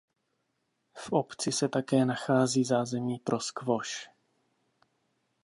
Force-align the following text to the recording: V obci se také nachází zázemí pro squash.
V 0.95 1.11
obci 1.13 1.51
se 1.51 1.69
také 1.69 2.05
nachází 2.05 2.63
zázemí 2.63 3.19
pro 3.19 3.39
squash. 3.39 4.09